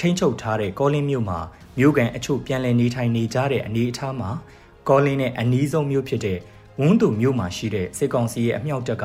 [0.00, 1.38] ထိန်းချုပ်ထားတဲ့ကောလင်းမြို့မှာ
[1.78, 4.30] မြို့ကန်အချို့ပြန်လည်နေထိုင်နေကြတဲ့အနေအထားမှာ
[4.88, 6.38] ကောလင်းနဲ့အနီးဆုံးမြို့ဖြစ်တဲ့
[6.80, 9.04] ဝန်းသူမြို့မှာရှိတဲ့စစ်ကောင်စီရဲ့အမြောက်တပ်က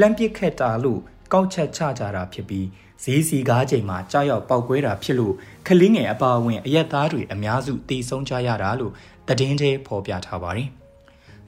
[0.00, 1.00] လှမ်းပစ်ခတ်တာလို့
[1.32, 2.66] ကောက်ချက်ချကြတာဖြစ်ပြီး
[3.02, 5.34] ဈေးစီကားချိန်မှာကြားရောက်ပောက်ကွဲတာဖြစ်လို့
[5.66, 8.92] ခလင်းငယ်အပါအဝင်အရက်သားတွေအများစုတေဆုံးကြရတာလို့
[9.28, 10.70] သတင်းထဲဖော်ပြထားပါတယ်။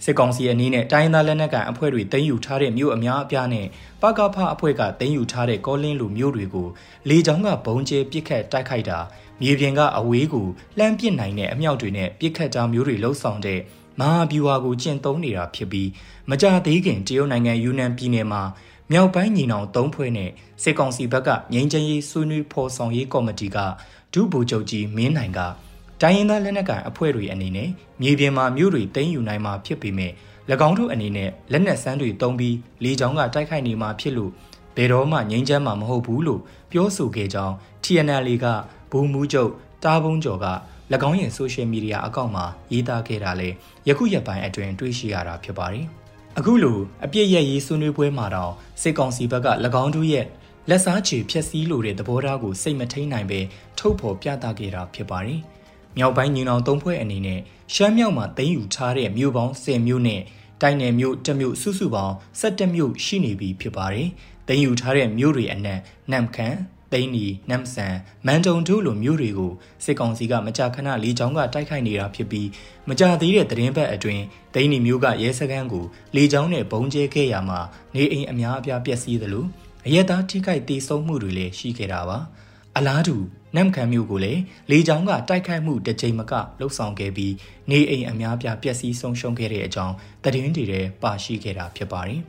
[0.05, 3.67] စစ်ကောင်စီအနေနဲ့တိုင်းသားလက်နက်ကန်အဖွဲ့တွေတင်ယူထားတဲ့မြို့အများအပြားနဲ့
[4.03, 6.69] ပကဖအဖွဲ့ကတင်ယူထားတဲ့ကောလင်းလူမြို့တွေကို
[7.09, 8.99] လေကြောင်းကဘုံကျဲပစ်ခတ်တိုက်ခိုက်တာ
[9.43, 10.47] မြေပြင်ကအဝေးကို
[10.79, 13.61] လှမ်းပစ်နိုင်တဲ့အမြောက်တွေနဲ့ပစ်ခတ်ကြောင်းမျိုးတွေလှုပ်ဆောင်တဲ့
[14.01, 15.89] မဟာဗျူဟာကိုကျင့်သုံးနေတာဖြစ်ပြီး
[16.31, 18.43] မကြသေးခင်တရုတ်နိုင်ငံယူနန်ပြည်နယ်မှာ
[18.93, 20.31] မြောက်ပိုင်းညီနောင်၃ဖွဲ့နဲ့
[20.63, 23.59] စစ်ကောင်စီဘက်ကငြိမ်းချမ်းရေးဆွေးနွေးဖော်ဆောင်ရေးကော်မတီက
[24.13, 25.41] ဒုဗိုလ်ချုပ်ကြီးမင်းနိုင်က
[26.03, 27.69] တိုင်းရင်းသားလက်နက်ကိုင်အဖွဲ့တွေအနေနဲ့
[28.03, 30.13] မြေပြင်မှာမြို့တွေသိမ်းယူနိုင်မှာဖြစ်ပေမဲ့၎
[30.69, 34.31] င်းတို့အနေနဲ့လက်နက်စမ်းတွေတုံးပြီးလေကြောင်းကတိုက်ခိုက်နေမှာဖြစ်လို့
[34.77, 36.41] ဘယ်တော့မှငြိမ်းချမ်းမှာမဟုတ်ဘူးလို့
[36.73, 37.55] ပြောဆိုခဲ့ကြောင်း
[37.85, 38.47] TNL က
[38.91, 39.51] ဘူမူးချုပ်
[39.85, 40.47] တားဘုံကျော်က၎
[41.09, 43.49] င်းရဲ့ဆိုရှယ်မီဒီယာအကောင့်မှာရေးသားခဲ့တာလေ
[43.89, 45.87] ယခုရက်ပိုင်းအတွင်းတွေ့ရှိရတာဖြစ်ပါတယ်။
[46.39, 48.53] အခုလိုအပြစ်ရရေးဆွေးနွေးပွဲမှာတော့
[48.83, 49.49] စစ်ကောင်စီဘက်က၎
[49.83, 50.27] င်းတို့ရဲ့
[50.69, 53.41] လက်စားချေဖြက်စီးလိုတဲ့သဘောထားကိုစိတ်မထိန်နိုင်ပဲ
[53.79, 55.41] ထုတ်ဖော်ပြသခဲ့တာဖြစ်ပါတယ်။
[55.97, 57.41] မြောက်ပိုင်းညီနောင်သုံးဖွဲ့အနေနဲ့
[57.75, 60.21] ရှမ်းမြောက်မှာတင်ယူထားတဲ့မြို့ပေါင်း10မြို့နဲ့
[60.63, 64.09] တိုင်းနယ်မြို့တစ်မြို့စုစုပေါင်း17မြို့ရှိနေပြီဖြစ်ပါတယ်။
[64.49, 65.81] တင်ယူထားတဲ့မြို့တွေအနက်
[66.11, 66.59] နမ်ခမ်း
[66.93, 67.95] သိန်းနီနမ်ဆန်
[68.27, 69.53] မန်တုံတို့လိုမျိုးတွေကို
[69.85, 72.49] စစ်ကောင်စီကမကြာခဏလေကြောင်းကတိုက်ခိုက်နေတာဖြစ်ပြီး
[72.89, 74.23] မကြာသေးတဲ့သတင်းပတ်အတွင်း
[74.55, 75.85] သိန်းနီမျိုးကရဲစခန်းကို
[76.17, 77.61] လေကြောင်းနဲ့ဘုံကျဲခဲ့ရမှာ
[77.95, 79.47] နေအိမ်အများအပြားပျက်စီးသလို
[79.87, 82.19] အရက်သားထိခိုက်ဒေဆုံးမှုတွေလည်းရှိခဲ့တာပါ
[82.77, 83.17] အလားတူ
[83.57, 87.35] နမ်ခမ်းမျိုးကိုလည်းလေကြောင်းကတိုက်ခိုက်မှုတစ်ကြိမ်မကလှုပ်ဆောင်ခဲ့ပြီး
[87.71, 92.21] နေအိမ်အများပြပျက်စီးဆုံးရှုံးခဲ့တဲ့အကြောင်းသတင်းတွေထဲပါရှိခဲ့တာဖြစ်ပါတယ်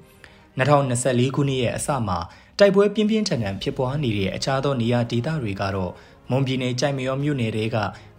[0.60, 2.18] 2024ခုနှစ်ရဲ့အစမှာ
[2.60, 5.92] တိုက်ပွဲပြင်းပြင်းထန်ထန်ဖြစ်ပွားနေတဲ့အခြားသောနေရာဒေသတွေကတော့
[6.30, 7.78] မွန်ပြည်နယ်ကြိုက်မရောမြို့နယ်တွေက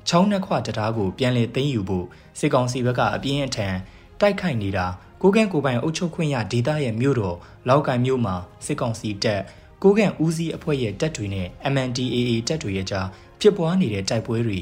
[0.08, 2.06] ချောင်းနှက်ခွတရားကိုပြန်လည်သိမ်းယူဖို့
[2.38, 3.74] စစ်ကောင်စီဘက်ကအပြင်းအထန်
[4.20, 4.86] တိုက်ခိုက်နေတာ
[5.22, 7.36] ကိုကန့်ကိုပိုင်အုပ်ချုပ်ခွင့်ရဒေသရဲ့မြို့တော်
[7.68, 8.34] လောက်ကိုင်မြို့မှာ
[8.66, 9.42] စစ်ကောင်စီတပ်
[9.82, 13.06] ကိုကန့်ဦးစီးအဖွဲ့ရဲ့တပ်တွေနဲ့ MNDAA တပ်တွေရဲ့ကြား
[13.40, 14.58] ဖြစ်ပွားနေတဲ့တိုက်ပွဲတွေ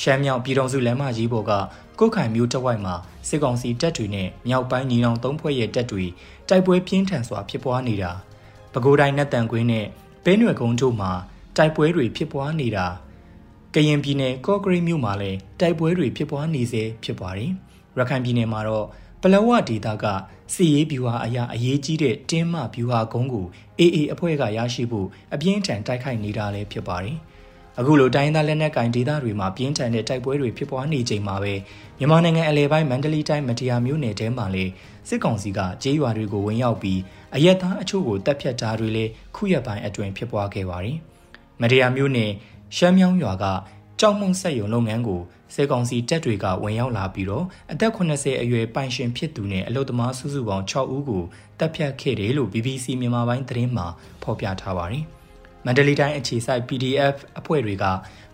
[0.00, 1.52] ရှမ်းမြောက်ပြည်တော်စုလမ်းမကြီးပေါ်က
[1.98, 2.94] ကုတ်ခိုင်မြို့တဝိုက်မှာ
[3.28, 6.04] စစ်ကောင်စီတပ်တွေနဲ့မြောက်ပိုင်းညီနောင်သုံးဖွဲ့ရဲ့တပ်တွေ
[6.48, 8.12] တိုက်ပွဲပြင်းထန်စွာဖြစ်ပွားနေတာ
[8.72, 9.86] ပဲခူးတိုင်းနတ်တန်ကွင်းနဲ့
[10.24, 11.12] ပဲနွယ်ကုန်းတို့မှာ
[11.56, 12.86] တိုက်ပွဲတွေဖြစ်ပွားနေတာ
[13.74, 17.50] ကရင်ပြည်နယ်ကော့ဂရိတ်မြို့မှာလည်းတိုက်ပွဲတွေဖြစ်ပွားနေစေဖြစ်ပါတယ်
[17.98, 18.86] ရခိုင်ပြည်နယ်မှာတော့
[19.22, 20.04] ပလဝဒေသက
[20.52, 23.46] စီရေးဗျူဟာအရာအရေးကြီးတဲ့တင်းမဗျူဟာကုန်းကို
[23.80, 27.18] AA အဖွဲ့ကရရှိဖို့အပြင်းထန်တိုက်ခိုက်နေတာလည်းဖြစ်ပါတယ်
[27.78, 31.54] အခုလိုတိုင်းသားလက်နက်ကင်ဒေသတွေမှာပြင်းထန်တဲ့တိုက်ပွဲတွေဖြစ်ပွားနေချိန်မှာပဲ
[31.98, 34.64] မြန်မာနိုင်ငံအလဲပိုင်းမန္တလေးတိုင်းမတရားမြို့နယ်ထဲမှာလေ
[35.08, 37.00] စစ်ကောင်စီကကြေးရွာတွေကိုဝင်ရောက်ပြီး
[37.34, 40.96] အရက်သားအချို့ကိုတပ်ဖြတ်တာတွေလည်းခုရက်ပိုင်းအတွင်းဖြစ်ပွားခဲ့ပါတယ်။
[41.60, 42.30] မတရားမျိုးနဲ့
[42.76, 43.44] ရှမ်းမြောင်းရွာက
[44.00, 45.20] ကြောက်မုံဆက်ယုံလုပ်ငန်းကို
[45.54, 51.22] စေကောင်စီတပ်တွေကဝင်ရောက်လာပြီးတော့အသက်80အရွယ်ပိုင်ရှင်ဖြစ်သူနဲ့အလုသမားစုစုပေါင်း6ဦးကို
[51.58, 53.86] တပ်ဖြတ်ခဲ့တယ်လို့ BBC မြန်မာပိုင်းသတင်းမှာ
[54.22, 55.04] ဖော်ပြထားပါတယ်။
[55.64, 57.84] မန္တလေးတိုင်းအခြေစိုက် PDF အဖွဲ့တွေက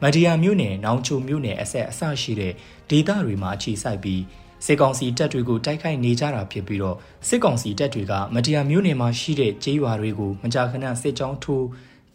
[0.02, 2.52] မဒီယာမြို့နယ်နောင်ချိုမြို့နယ်အဆက်အဆရှိတဲ့
[2.90, 4.22] ဒေသတွေမှာအခြေစိုက်ပြီး
[4.66, 6.96] စစ်ကောင်စီတပ်တွေကိုတိုက်ခိုက်နေကြတာဖြစ်ပြီးတော့
[7.28, 11.66] စစ်ကောင်စီတပ်တွေကမတရားမျိုးနယ်မှာရှိတဲ့ကျေးရွာတွေကိုမကြာခဏစစ်ကြောင်းထိုး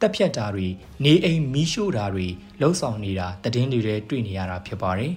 [0.01, 0.67] တပ်ဖြတ်တာတွေ
[1.03, 2.27] နေအိမ်မီးရှို့တာတွေ
[2.61, 5.13] လှုပ်ဆောင်နေတာတည်င်းတွေတွေ့နေရတာဖြစ်ပါတယ်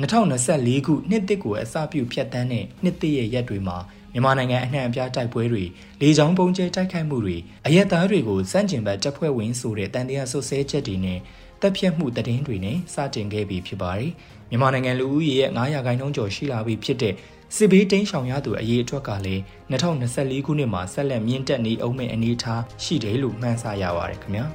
[0.00, 3.78] 2024ခုနှစ်တစ်ကိုအစပြုဖြတ်တန်းတဲ့နှစ်တစ်ရဲ့ရက်တွေမှာ
[4.12, 5.64] မြန်မာနိုင်ငံအနှံ့အပြားတိုက်ပွဲတွေ
[6.00, 11.18] လေကြောင်းပုံကျဲတိုက်ခိုက်မှုတွေအရက်သားတွေကိုစန့်ကျင်ဘက်တပ်ဖွဲ့ဝင်ဆိုတဲ့တန်တရားဆွဆဲချက်တွေနဲ့
[11.60, 14.12] တပ်ဖြတ်မှုတည်င်းတွေနဲ့စတင်ခဲ့ပြီးဖြစ်ပါတယ်
[14.50, 17.14] မြန်မာနိုင်ငံလူဦးရေရဲ့900ခိုင်နှုန်းကျော်ရှိလာပြီဖြစ်တဲ့
[17.56, 24.46] စစ်ဘေးတိမ်းရှောင်ရသူအရေးအတွက်ကလည်း2024ခုနှစ်မှာဆက်လက်မြင့်တက်နေအောင်မဲ့အနေအထားရှိတယ်လို့မှန်းဆရပါတယ်ခင်ဗျာ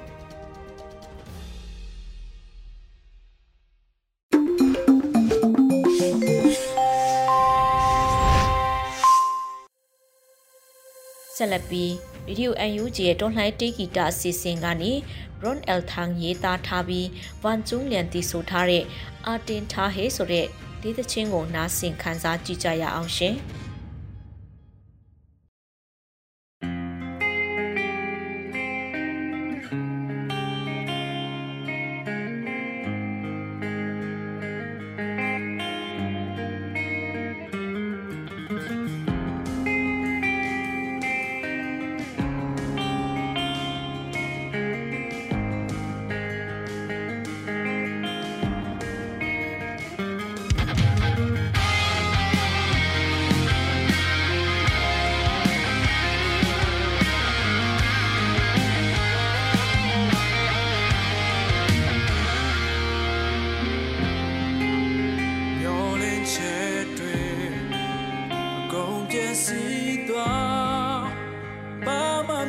[11.36, 11.92] ဆက်လက်ပြီး
[12.28, 14.92] Radio UNG ရဲ့တွန်လှိုင်းတေးဂီတအစီအစဉ်ကနေ
[15.44, 17.08] Ron El Thang ရေးသားထားပြီး
[17.44, 18.84] ဝန်ကျုံလျန်တီဆိုထားတဲ့
[19.26, 20.48] အာတင်ထားဟေဆိုတဲ့
[20.82, 23.36] ဒီသချင်းကိုနားဆင်ခန်းစားကြည့်ကြရအောင်ရှင်။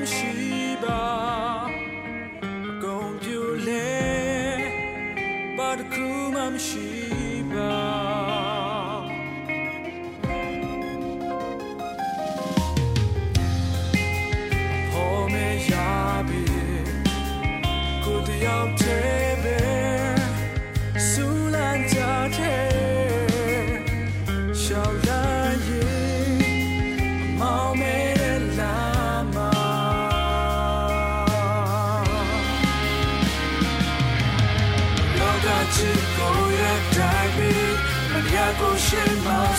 [0.00, 0.34] မရှိ
[0.84, 1.04] ပါ
[2.66, 3.90] အကုန်ပြိုလဲ
[5.56, 6.97] ဘာတစ်ခုမှမရှိ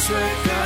[0.09, 0.59] မဆွဲကို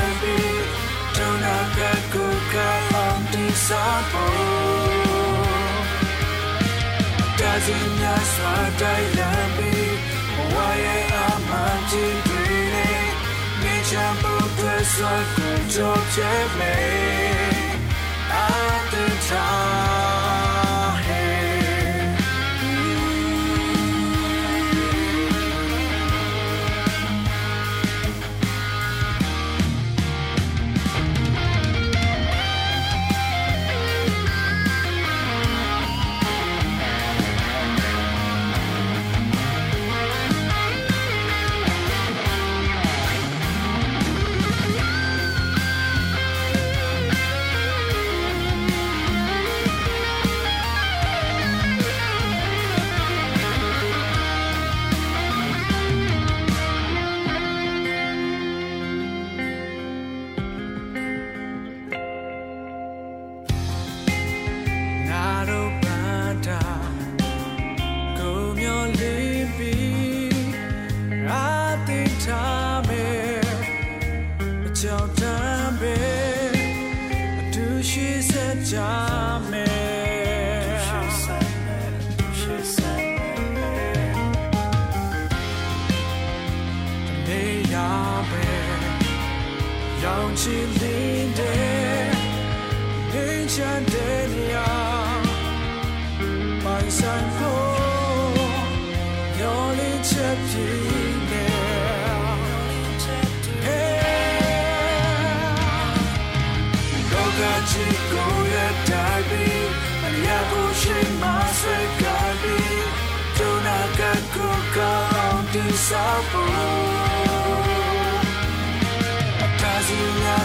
[78.75, 79.33] ဆော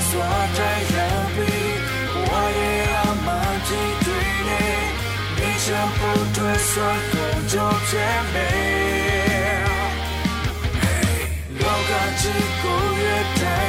[0.09, 0.97] စီများစွာတိုက်ရ
[1.35, 1.79] ပြီး
[2.27, 4.81] ဝါရဲ့အမှန်ကြီးတွေနဲ့
[5.39, 8.51] နေချမ်းဖို့တွေ့စွာကိုကြောက်ချက်မေ
[11.61, 11.91] လောက
[12.21, 13.05] ကြီးကိုရ
[13.41, 13.69] တဲ့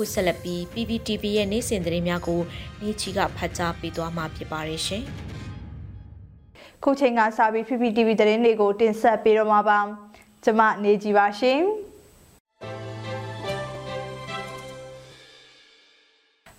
[0.00, 2.40] ခုဆက်လက်ပြီး PPTV ရဲ့နေ့စဉ်သတင်းများကို
[2.82, 5.04] နေချီကဖတ်ကြားပေးသွားမှာဖြစ်ပါတယ်ရှင်။
[6.82, 9.78] ခုချိန်ကစပြီး PPTV သတင်းတွေကိုတင်ဆက်ပေးတော့မှာပါ။
[10.44, 11.60] ကျွန်မနေကြည်ပါရှင်။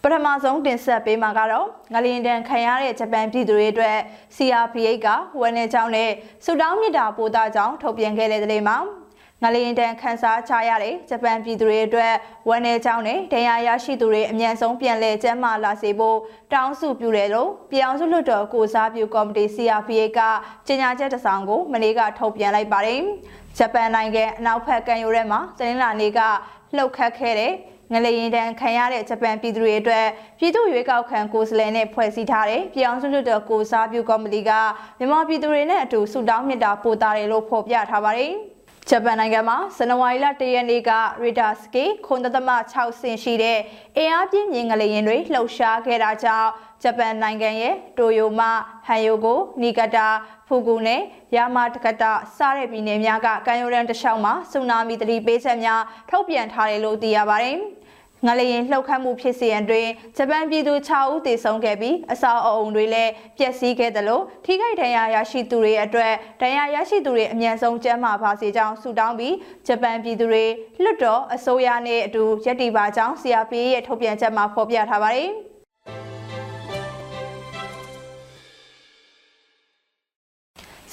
[0.04, 3.98] ပထမဆုံးတင်ဆက်ပေးမှာကတော့ငလျင်တန်ခံရတဲ့ဂျပန်ပြည်သူတွေအတွက်
[4.36, 5.08] CRPH က
[5.42, 6.12] ဝန်내ကြောင်းနဲ့
[6.46, 8.78] စုတောင်းမြစ်တာပို့တာကြောင်းထုတ်ပြန်ခဲ့တဲ့သတင်းမှာ
[9.44, 12.14] ငလျင်တန်ခန်းစားချရတဲ့ဂျပန်ပြည်သူတွေအတွက်
[12.50, 16.18] ဝန်내ကြောင်းနဲ့ဒဏ်ရာရရှိသူတွေအမြန်ဆုံးပြန်လည်ကျန်းမာလာစေဖို့
[16.54, 20.20] တောင်းဆိုပြုတယ်လို့ပြည်အောင်စုလွှတ်တော်ကိုစားပြုကော်မတီ CRPA က
[20.68, 23.02] ကြေညာချက်တစ်စောင်ကိုမနေ့ကထုတ်ပြန်လိုက်ပါတယ်။
[23.58, 26.20] ဂျပန်နိုင်ငံအနောက်ဘက်ကမ်းရိုးထဲမှာတနင်္လာနေ့က
[26.76, 27.54] လှုပ်ခတ်ခဲ့တဲ့
[27.94, 30.06] ငလျင်တန်ခံရတဲ့ဂျပန်ပြည်သူတွေအတွက်
[30.40, 34.52] ပြည်သူ့ရွေးကောက်ခံကိုယ်စားလှယ်နဲ့ဖွဲ့စည်းထားတဲ့ပြည်အောင်စုလွှတ်တော်ကိုစားပြုကော်မတီက
[35.00, 38.34] မြန်မာပြည်သူတွေနဲ့အတူဆုတောင်းမြတ်တာပို့တာတယ်လို့ဖော်ပြထားပါတယ်။
[38.90, 40.92] ဂျပန်နိုင်ငံမှာဇန်နဝါရီလ၁ရက်နေ့က
[41.24, 41.84] ရီတာစကီ
[42.48, 43.60] 9.6ဆင်ရှိတဲ့
[43.98, 46.50] အင်အားပြင်းမြင်ငလျင်တွေလှုပ်ရှားခဲ့တာကြောင့်
[46.84, 48.42] ဂျပန်နိုင်ငံရဲ့တိုယိုမ
[48.86, 50.08] ဟန်ယိုကိုနီဂတာ
[50.48, 51.02] ဖူကူနဲ့
[51.36, 57.58] ယာမာတကတာစတဲ့ပြည်နယ်များကကမ်းရိုးတန်းတစ်လျှောက်မှာဆူနာမီသတိပေးချက်များထုတ်ပြန်ထားတယ်လို့သိရပါတယ်။
[58.26, 69.36] ငလျင်လှုပ်ခတ်မှုဖြစ်စဉ်အတွင်းဂျပန်ပြည်သူ6ဦးသေဆုံးခဲ့ပြီးအဆောက်အအုံတွေလည်းပျက်စီးခဲ့တယ်လို့ထိခိုက်ဒဏ်ရာရရှိသူတွေအတွက်ဒဏ်ရာရရှိသူတွေအမြန်ဆုံးကျန်းမာပါစေကြောင်းဆုတောင်းပြီး
[69.68, 70.46] ဂျပန်ပြည်သူတွေ
[70.84, 75.32] လွတ်တော်အစိုးရနဲ့အတူရည်တည်ပါကြောင်း CRP ရဲ့ထုတ်ပြန်ချက်မှာဖော်ပြထားပါတယ်။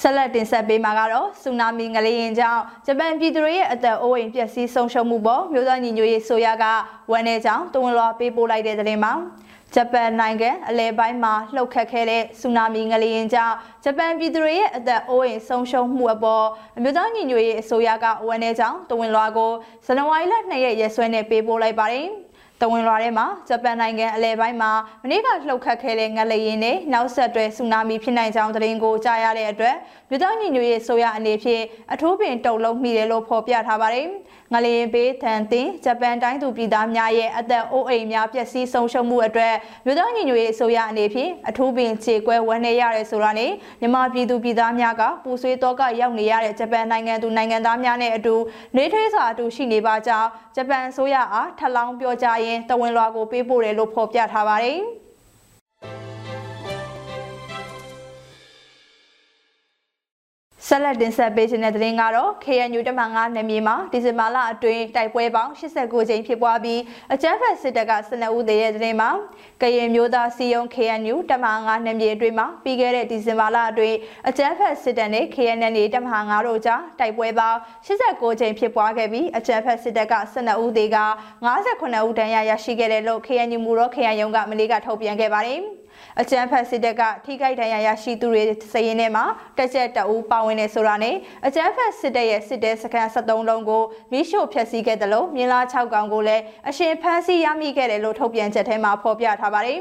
[0.01, 6.65] ဆဆက်လက်တင်ဆက်ပေးမှာကတော့ဆူနာမီငလျင်ကြောင့်ဂျပန်ပြည်သူတွေရဲ့အသက်အိုးအိမ်ပျက်စီးဆုံးရှုံးမှုပေါ်မြို့သားညီညွတ်ရေးဆိုရက
[7.11, 9.13] ဝန်내ကြောင့်တွန်းလွှာပေးပို့လိုက်တဲ့တဲ့မှာ
[9.75, 16.45] ဂျပန်နိုင်ငံအလဲပိုင်းမှာလှုပ်ခတ်ခဲ့တဲ့ဆူနာမီငလျင်ကြောင့်ဂျပန်ပြည်သူတွေရဲ့အသက်အိုးအိမ်ဆုံးရှုံးမှုအပေါ်
[16.77, 19.51] အမျိုးသားညီညွတ်ရေးအစိုးရကဝန်내ကြောင့်တဝင်လွှာကို
[19.85, 22.07] ဇန်နဝါရီလ2ရက်ရက်စွဲနဲ့ပေးပို့လိုက်ပါတယ်။
[22.61, 24.71] တဝင်လွှာထဲမှာဂျပန်နိုင်ငံအလဲပိုင်းမှာ
[25.03, 29.75] မနေ့ကလှုပ်ခတ်ခဲ့တဲ့ငလျင်နဲ့နောက်ဆက်တွဲဆူနာမီဖြစ်နိုင်ကြောင်းသတင်းကိုကြားရတဲ့အတွက်
[30.09, 34.07] မြို့တော်ညီညွတ်ရေးဆိုရအနေဖြင့်အထူးပင်တုံလုံးမိတယ်လို့ဖော်ပြထားပါတယ်။
[34.53, 39.53] ငလျင်ဘေးထန်တင်ဂျပန်တိုင်းသူပြည်သားများရဲ့အသက်အိုးအိမ်များပျက်စီးဆုံးရှုံးမှုအတွက်
[39.85, 48.35] မြို့တော်ညီညွတ်ရေးဆိုရအနေဖြင့်အထူးပင်ခြေကွဲဝန်းနေရတယ်ဆိုတာနဲ့မြန်မာပြည်သူပြည်သားများကပူဆွေးတော့ကရောက်နေရတဲ့ဂျပန်နိုင်ငံသူနိုင်ငံသားများနဲ့အတူ
[48.77, 54.79] နေထွေးစွာအတူရှိနေပါကြောင်းဂျပန်ဆိုရအားထပ်လောင်းပြောကြားရင်းတဝင်လွှာကိုပေးပို့တယ်လို့ဖော်ပြထားပါတယ်။
[60.71, 66.79] ဆက်လက်တင်ဆက်ပေးခြင်းတဲ့သတင်းကတော့ KNU တမန်9နယ်မြေမှာဒီဇင်ဘာလအတွင်းတိုက်ပွဲပေါင်း89ကြိမ်ဖြစ်ပွားပြီး
[67.13, 69.09] အကြမ်းဖက်စစ်တပ်က12ဦးသေတဲ့သတင်းမှာ
[69.61, 73.97] ကရင်မျိုးသားစီယုံ KNU တမန်9နယ်မြေအတွင်းမှာပြီးခဲ့တဲ့ဒီဇင်ဘာလအတွင်း
[74.29, 80.97] အကြမ်းဖက်စစ်တပ်နဲ့ KNN တမန်9တို့ကြားတိုက်ပွဲပေါင်း89ကြိမ်ဖြစ်ပွားခဲ့ပြီးအကြမ်းဖက်စစ်တပ်က12ဦးသေက
[81.45, 85.63] 58ဦးဒဏ်ရာရရှိခဲ့တယ်လို့ KNU မူရော KNU ကမလေးကထုတ်ပြန်ခဲ့ပါတယ်။
[86.21, 89.25] အကြမ်းဖက်စစ်တပ်ကထိခိုက်ဒဏ်ရာရရှိသူတွေစည်ရင်းထဲမှာ
[89.57, 91.15] တက်ချက်တအူးပါဝင်နေဆိုတာနဲ့
[91.47, 99.79] အကြမ်းဖက်စစ်တပ်ရဲ့စစ်တဲစခန်း73လုံးကိုမိရှို့ဖျက်ဆီးခဲ့တယ်လို့မြင်းလား6កောင်ကိုလည်းအရှင်ဖမ်းဆီးရမိခဲ့တယ်လို့ထုတ်ပြန်ချက်ထဲမှာဖော်ပြထားပါတယ်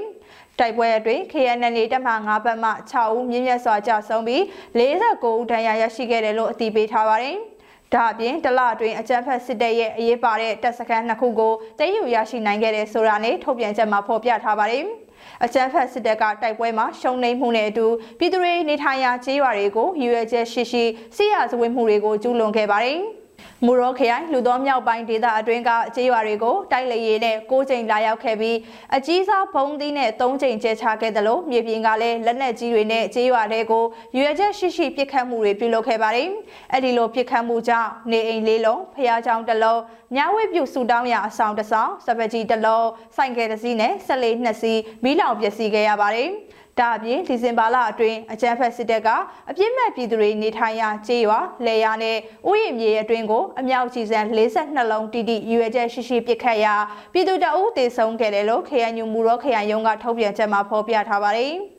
[0.58, 4.42] တိုက်ပွဲအတွင်း KNN တပ်မှ9ဘက်မှ6ဦးမြင့်မြတ်စွာကြာဆုံးပြီး
[4.78, 7.36] 49ဦးဒဏ်ရာရရှိခဲ့တယ်လို့အတည်ပြုထားပါတယ်။
[7.94, 14.84] ဒါအပြင်တလအတွင်းအကြမ်းဖက်စစ်တပ်ရဲ့အရေးပါတဲ့တပ်စခန်းနှစ်ခုကိုတည်ယူရရှိနိုင်ခဲ့တဲ့ဆိုတာနဲ့ထုတ်ပြန်ချက်မှာဖော်ပြထားပါတယ်။
[15.44, 17.86] အကြမ်းဖက်စစ်တပ်ကတိုက်ပွဲမှာရှုံနိမ့်မှုနဲ့အတူ
[18.18, 20.84] ပြည်သူတွေနေထိုင်ရာခြေရွာတွေကိုရည်ရွယ်ချက်ရှိရှိ
[21.16, 23.00] စီးရဇဝေမှုတွေကိုကျူးလွန်ခဲ့ပါတယ်။
[23.66, 28.56] မူရောခရိုင်လူသောမြောက်ပိုင်းဒေသအတွင်းကကြေးရွာတွေကိုတိုက်လေရေးနဲ့၉ချိန်လာရောက်ခဲ့ပြီး
[28.96, 33.84] အကြီးစားဘုံသီးနဲ့၃ချိန်ကျဲချခဲ့တယ်လို့မြေပြင်ကလည်းလက်နက်ကြီးတွေနဲ့ကြေးရွာတွေကို
[34.16, 36.28] ရွေချက်ရှိရှိပစ်ခတ်မှုတွေပြုလုပ်ခဲ့ပါတယ်။
[36.72, 39.80] အဲ့ဒီလိုပစ်ခတ်မှုကြောင့်နေအိမ်လေးလုံးဖျားချောင်းတစ်လုံး
[40.14, 46.30] မြဝေပြုဆူတောင်းရအဆောင်တစ်ဆောင်စပကြီးတစ်လုံးစိုင်ကယ်တစ်စီးနဲ့ဆက်လေးနှစ်စီးမီးလောင်ပျက်စီးခဲ့ရပါတယ်။
[46.80, 49.08] ဒါအပြင်ဒီဇင်ဘာလအတွင်းအကြမ်းဖက်စစ်တပ်က
[49.50, 52.16] အပြစ်မဲ့ပြည်သူတွေနေထိုင်ရာကျေးရွာလေယာနဲ့
[52.50, 56.74] ဥယျာဉ်မြေအတွင်းကိုအမြောက်ကြီးစံ42လုံးတိတိရွေချက်ရှိရှိပစ်ခတ်ရာ
[57.12, 61.54] ပြည်သူတအုပ်တေဆုံးခဲ့တယ်လို့ KNU မူရောခရိုင်ရုံးကထုတ်ပြန်ချက်မှာဖော်ပြထားပါတယ်။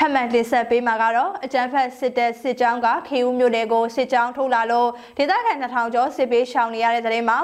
[0.00, 7.38] ထပ်မံတင်ဆက်ပေးမှာကတော့အကြံဖက်စစ်တပ်စစ်ကြောင်းကခေဦးမြို့နယ်ကိုစစ်ကြောင်းထုတ်လာလို့ဒေသခံ2000ကျော်စစ်ပေးရှောင်နေရတဲ့တဲ့မှာ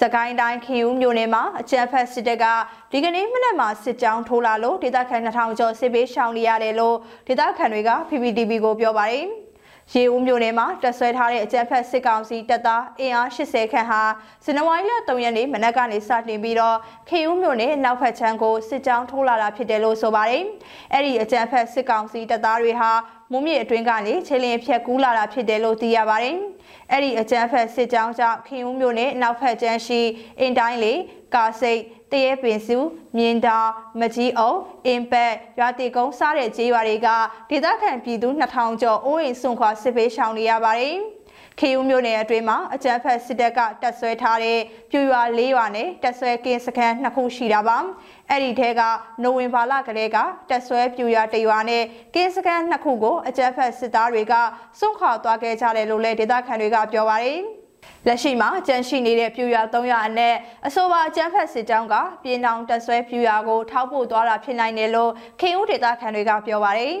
[0.00, 2.44] စကိုင်းတိုင်းခေဦးမြို့နယ်မှာအကြံဖက်စစ်တပ်က
[2.92, 6.96] ဒီကနေ့မနက်မှာစစ်ကြောင်းထိုးလာလို့ဒေသခံ2000ကျော်စစ်ပေးရှောင်နေရတယ်လို့
[7.28, 9.26] ဒေသခံတွေက PPTV ကိုပြောပါတယ်။
[9.94, 14.02] ရေဦးမြို့နယ်မှာတက်ဆွဲထားတဲ့အကြမ်းဖက်စစ်ကောင်စီတပ်သားအင်အား80ခန့်ဟာ
[14.44, 16.76] ဇန်နဝါရီလ3ရက်နေ့မနက်ကနေစတင်ပြီးတော့
[17.08, 20.44] ခေဦးမြို့နယ်နောက်ဖက်ချမ်းကိုစစ်ကြောင်းထိုးလာတာဖြစ်တယ်လို့ဆိုပါတယ်။
[20.92, 22.90] အဲ့ဒီအကြမ်းဖက်စစ်ကောင်စီတပ်သားတွေဟာ
[23.32, 26.36] မုံမြစ်အတွင်းကနေခြေလျင်ဖြတ်ကူးလာတာဖြစ်တယ်လို့သိရပါတယ်။
[26.92, 30.00] အဲ့ဒီအကြမ်းဖက်စစ်ကြောင်းကြောင့်ခေဦးမြို့နယ်နောက်ဖက်ချမ်းရှိ
[30.40, 30.92] အင်တိုင်းလေ
[31.34, 31.80] ကာစိတ်
[32.12, 32.78] တရဲပင်စု
[33.16, 33.58] မြင်းတာ
[34.00, 37.08] မကြီးအုပ်အင်ပက်ရွာတီကုန်းစားတဲ့ကျေးရွာတွေက
[37.50, 40.96] ဒေသခံပြည်သူ2000ကျော်အိုးအိမ်ဆွန့်ခွာစစ်ပေးရှောင်နေရပါတယ်။
[41.60, 44.58] ခေဦးမြို့နယ်အတွင်းမှာအကြမ်းဖက်စစ်တပ်ကတပ်ဆွဲထားတဲ့
[44.90, 47.78] ပြူရွာ၄ရွာနဲ့တပ်ဆွဲကင်းစခန်းနှစ်ခုရှိတာပါ။
[48.30, 48.82] အဲ့ဒီထဲက
[49.22, 50.16] နိုဝင်ဘာလကလေးက
[50.50, 51.82] တပ်ဆွဲပြူရွာတရွာနဲ့
[52.14, 54.34] ကင်းစခန်းနှစ်ခုကိုအကြမ်းဖက်စစ်သားတွေက
[54.78, 57.40] စွန့်ခွာသွားခဲ့ကြတယ်လို့လည်းဒေသခံတွေကပြောပါတယ်။
[58.06, 66.94] လက်ရှိမှာကြန့်ရှိနေတဲ့ပြူရွာ300အနက်အဆိုပါကျန်းဖက်စစ်ကြောင်းကပြည်နောင်တက်ဆွဲပြူရွာကိုထောက်ပို့သွားတာဖြစ်နိုင်တယ်လို့ခေဦးဒေသခံတွေကပြောပါတယ်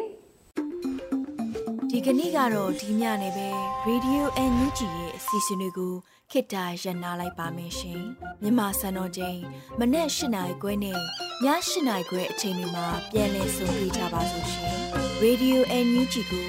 [1.90, 3.48] ဒီကနေ့ကတော့ဒီညနေပဲ
[3.88, 4.22] Radio
[4.52, 5.94] NUG ရဲ့အစီအစဉ်လေးကို
[6.30, 8.00] ခေတ္တရနာလိုက်ပါမယ်ရှင်
[8.42, 9.38] မြန်မာစံတော်ချိန်
[9.78, 11.00] မနေ့၈နိုင်ခွဲနဲ့ည
[11.44, 11.48] ၈
[11.88, 14.74] နိုင်ခွဲအချိန်တွေမှာပြောင်းလဲဆိုပြကြပါလို့ရှင်
[15.22, 16.48] Radio NUG ကို